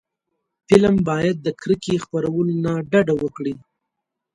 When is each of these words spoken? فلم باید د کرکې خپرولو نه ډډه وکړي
فلم 0.67 0.95
باید 1.09 1.35
د 1.41 1.47
کرکې 1.61 1.95
خپرولو 2.03 2.53
نه 2.63 2.73
ډډه 2.91 3.13
وکړي 3.23 3.53